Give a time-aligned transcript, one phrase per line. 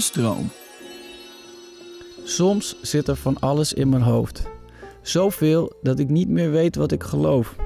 [0.00, 0.48] Stroom.
[2.24, 4.42] Soms zit er van alles in mijn hoofd.
[5.02, 7.56] Zoveel dat ik niet meer weet wat ik geloof,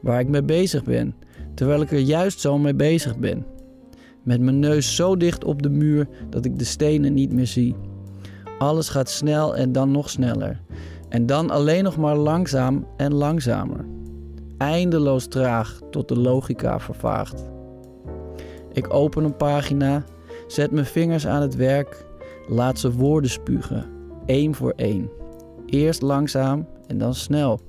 [0.00, 1.14] waar ik mee bezig ben,
[1.54, 3.46] terwijl ik er juist zo mee bezig ben.
[4.22, 7.74] Met mijn neus zo dicht op de muur dat ik de stenen niet meer zie.
[8.58, 10.60] Alles gaat snel en dan nog sneller.
[11.08, 13.84] En dan alleen nog maar langzaam en langzamer.
[14.58, 17.50] Eindeloos traag tot de logica vervaagt.
[18.72, 20.04] Ik open een pagina,
[20.46, 22.04] zet mijn vingers aan het werk,
[22.48, 23.86] laat ze woorden spugen,
[24.26, 25.10] één voor één.
[25.66, 27.60] Eerst langzaam en dan snel.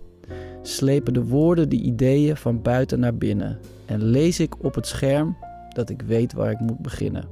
[0.61, 5.37] Slepen de woorden de ideeën van buiten naar binnen en lees ik op het scherm
[5.73, 7.27] dat ik weet waar ik moet beginnen.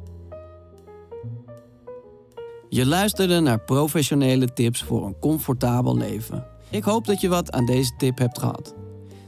[2.69, 6.47] Je luisterde naar professionele tips voor een comfortabel leven.
[6.69, 8.75] Ik hoop dat je wat aan deze tip hebt gehad.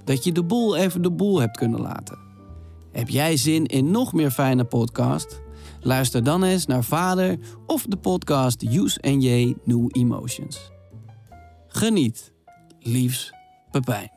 [0.04, 2.18] Dat je de boel even de boel hebt kunnen laten.
[2.92, 5.42] Heb jij zin in nog meer fijne podcast?
[5.88, 10.72] Luister dan eens naar Vader of de podcast Use J New Emotions.
[11.68, 12.34] Geniet.
[12.80, 13.34] Liefs,
[13.72, 14.17] Pepijn.